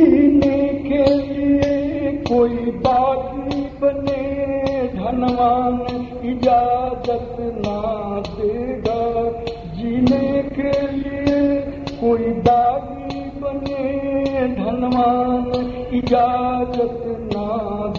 जीने 0.00 0.68
के 0.68 1.14
लिए 1.14 2.12
कोई 2.12 2.54
बात 2.54 3.34
बने। 3.82 4.40
धनवान 4.88 5.86
इजाज़त 6.24 7.36
ना 7.40 7.80
देगा। 8.20 9.30
जीने 9.76 10.42
के 10.42 10.92
लिए 10.92 11.60
कोई 12.00 12.22
बात 12.22 12.96
बने। 13.42 14.00
धनवान 14.48 15.52
इजाज़त 15.94 17.04
ना 17.36 17.48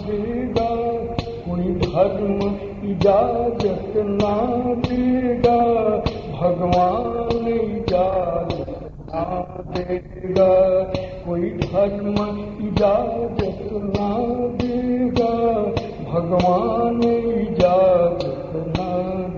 देगा। 0.06 0.74
कोई 1.48 1.74
धर्म 1.74 2.50
इजाज़त 2.90 3.92
ना 3.96 4.52
देगा। 4.74 5.58
भगवान 6.40 7.48
इजाज़त 7.48 8.81
देगा 9.14 10.52
कोई 11.26 11.50
धर्म 11.50 12.14
इजाज़त 12.66 13.68
ना 13.72 14.08
देगा, 14.56 15.34
भगवान 16.12 17.02
इजाज़त 17.02 18.50
ना 18.78 18.88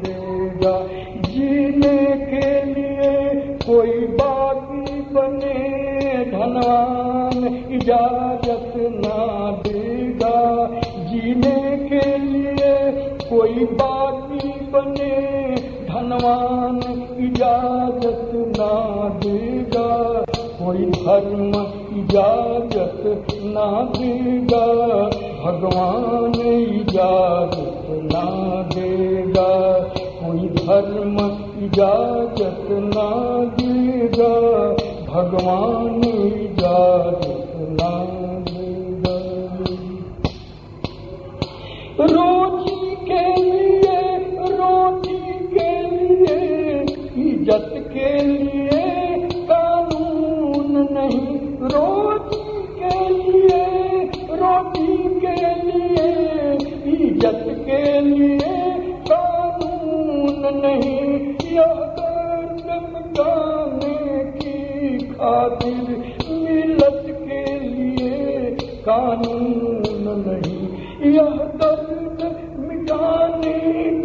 देगा। 0.05 0.87
जीने 1.29 1.99
के 2.07 2.65
लिए 2.65 3.35
कोई 3.67 4.07
बाकी 4.07 5.01
बने, 5.01 6.25
धनवान 6.25 7.47
इजाज़त 7.73 8.73
ना 8.77 9.51
देगा। 9.67 10.67
जीने 11.05 11.77
के 11.77 12.19
लिए 12.19 12.91
कोई 13.29 13.65
बाकी 13.65 14.49
बने 14.49 15.64
धनवान 16.15 16.81
इजाज़त 17.25 18.31
ना 18.57 18.75
देगा, 19.19 19.87
कोई 20.59 20.85
धर्म 20.87 21.53
इजाज़त 22.01 23.33
ना 23.45 23.67
देगा, 23.97 24.65
भगवान 25.45 26.35
इजाज़त 26.35 27.89
ना 28.13 28.25
देगा, 28.75 29.49
कोई 30.21 30.49
धर्म 30.61 31.19
इजाज़त 31.65 32.69
ना 32.95 33.09
देगा, 33.59 34.33
भगवान 35.11 36.05
इजाज़त 36.05 37.27
ना 37.81 37.93
देगा। 38.51 39.19
रोजी 42.01 42.34
खातिर 65.25 65.87
मिलत 66.31 67.05
के 67.19 67.45
लिए 67.59 68.51
कानून 68.87 70.09
नहीं 70.25 71.13
यह 71.15 71.37
दर्द 71.61 72.21
मिटाने 72.65 73.55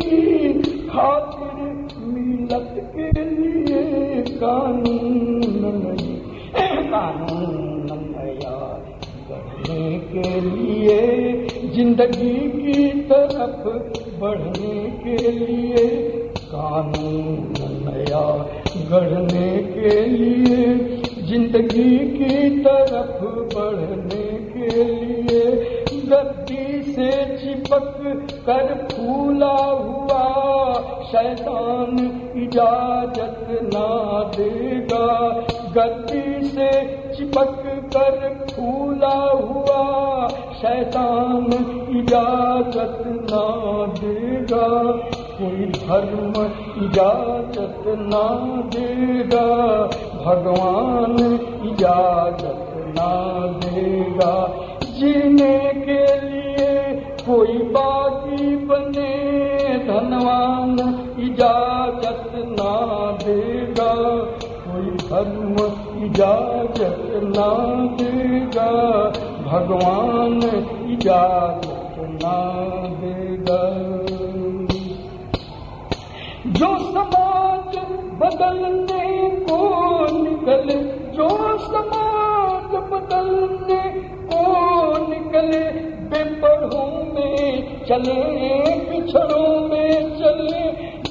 की 0.01 0.53
खातिर 0.85 2.05
मिलत 2.13 2.71
के 2.95 3.23
लिए 3.25 4.21
कानून 4.37 5.65
नहीं 5.81 6.15
कानून 6.93 7.91
नया 8.05 8.57
बढ़ने 9.29 9.99
के 10.13 10.39
लिए 10.47 11.01
ज़िंदगी 11.75 12.37
की 12.55 12.89
तरफ़ 13.11 13.67
बढ़ने 14.21 14.79
के 15.03 15.17
लिए 15.31 15.85
कानून 16.53 17.67
नया 17.85 18.25
गढ़ने 18.91 19.49
के 19.73 19.99
लिए 20.07 20.97
ज़िंदगी 21.49 21.97
की 22.09 22.49
तरफ़ 22.63 23.21
बढ़ने 23.53 24.25
के 24.49 24.83
लिए 24.83 25.45
गद्दी 26.09 26.81
से 26.83 27.09
चिपक 27.37 27.95
कर 28.45 28.73
फूला 28.91 29.55
हुआ 29.55 30.25
शैतान 31.11 31.97
इजाज़त 32.43 33.47
ना 33.73 33.87
देगा। 34.35 35.07
गद्दी 35.77 36.49
से 36.49 36.69
चिपक 37.15 37.63
कर 37.95 38.45
फूला 38.51 39.15
हुआ 39.41 40.27
शैतान 40.61 41.49
इजाज़त 41.99 43.01
ना 43.31 43.47
देगा। 43.95 44.67
कोई 45.39 45.65
धर्म 45.65 46.33
इजाज़त 46.83 47.83
ना 47.87 48.23
देगा, 48.75 49.45
भगवान 50.25 51.15
इजाज़त 51.69 52.65
ना 52.97 53.11
देगा। 53.65 54.33
जीने 54.83 55.57
के 55.73 56.03
लिए 56.21 56.93
कोई 57.29 57.57
बागी 57.57 58.55
बने, 58.55 59.13
धनवान 59.87 60.77
इजाज़त 61.19 62.31
ना 62.35 62.73
देगा। 63.23 63.93
कोई 64.65 64.91
धर्म 65.07 65.55
इजाज़त 66.05 67.21
ना 67.37 67.49
देगा, 67.95 68.71
भगवान 69.47 70.41
इजाज़त 70.91 71.95
ना 72.23 72.37
देगा। 72.99 74.08
जो 76.59 76.67
समाज 76.77 77.75
बदलने 78.21 79.29
को 79.39 79.57
निकले 80.13 80.73
जो 81.13 81.27
समाज 81.57 82.73
बदलने 82.89 83.77
को 84.31 84.41
निकले 85.07 85.61
बेपढ़ों 86.09 86.87
में 87.13 87.85
चले 87.85 88.19
पिछड़ों 88.81 89.69
में 89.69 90.17
चले। 90.17 90.63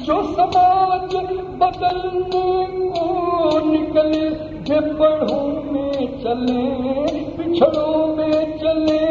जो 0.04 0.22
समाज 0.34 1.14
बदलने 1.62 2.66
को 2.91 3.58
निकले 3.70 4.28
बेपढ़ों 4.69 5.47
में 5.72 6.22
चले 6.22 6.66
पिछड़ों 7.37 8.06
में 8.16 8.58
चले। 8.58 9.03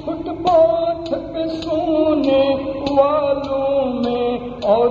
फुटपाथ 0.00 1.14
पे 1.32 1.48
सोने 1.48 2.42
वालों 2.90 3.84
में 3.94 4.60
और 4.62 4.90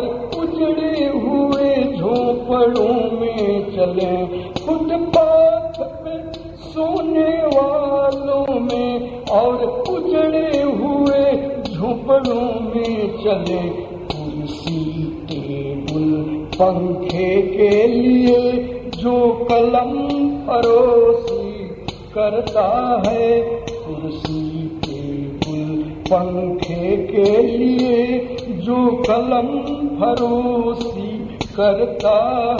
चले 3.85 4.25
फुटपाथ 4.51 5.73
पे 5.79 6.39
सोने 6.57 7.47
वालों 7.47 8.59
में 8.59 9.25
और 9.25 9.55
उजड़े 9.89 10.61
हुए 10.61 11.31
झोपड़ों 11.73 12.59
में 12.59 13.17
चले 13.17 13.69
कुर्सी, 14.11 15.05
टेबल, 15.25 16.11
पंखे 16.55 17.41
के 17.41 17.87
लिए 17.87 18.51
जो 18.97 19.47
कलम 19.51 20.19
परोसी 20.47 21.67
करता 22.13 23.03
है। 23.07 23.41
कुर्सी, 23.69 24.67
टेबल, 24.85 25.81
पंखे 25.83 26.97
के 26.97 27.43
लिए 27.43 28.17
जो 28.51 29.03
कलम 29.09 29.61
फरोसी 29.99 31.34
करता 31.59 32.15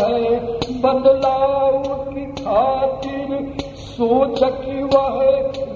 है, 0.06 0.40
बदलाव 0.82 1.84
की 2.14 2.26
खातिर 2.26 3.58
सोच 3.76 4.44
वह 4.96 5.20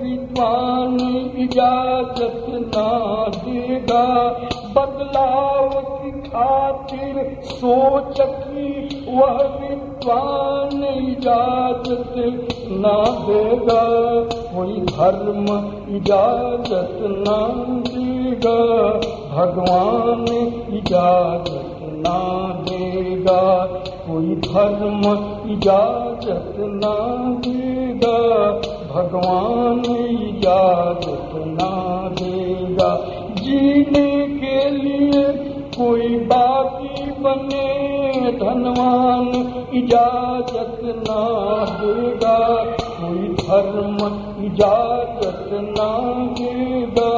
विद्वान 0.04 0.98
इजाज़त 1.38 2.46
ना 2.50 3.26
देगा। 3.44 4.30
बदलाव 4.76 5.70
की 5.70 6.12
खातिर 6.12 7.42
सोच 7.44 8.22
वह 9.10 9.38
विद्वान 9.62 10.84
इजाज़त 10.84 12.14
ना 12.72 12.98
देगा। 13.26 13.84
कोई 14.56 14.82
धर्म 14.82 15.46
इजाज़त 15.96 16.98
ना 17.02 17.40
देगा। 17.90 18.60
भगवान 19.36 20.26
इजाज़त 20.74 21.79
ना 22.00 22.20
देगा, 22.62 23.42
कोई 24.08 24.36
धर्म 24.46 25.02
इजाज़त 25.52 26.56
ना 26.60 26.96
देगा, 27.46 28.18
भगवान 28.94 29.80
इजाज़त 29.80 31.32
ना 31.48 31.72
देगा। 32.22 32.90
जीने 33.36 34.10
के 34.40 34.70
लिए 34.70 35.24
कोई 35.78 36.08
बाकी 36.26 37.12
बने, 37.22 37.68
धनवान 38.32 39.28
इजाज़त 39.74 40.80
ना 41.00 41.22
देगा, 41.82 42.38
कोई 42.90 43.28
धर्म 43.40 43.98
इजाज़त 44.46 45.50
ना 45.78 45.90
देगा, 46.40 47.12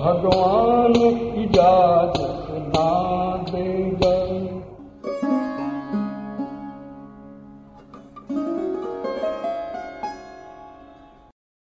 भगवान 0.00 0.96
इजाज़त 1.42 2.53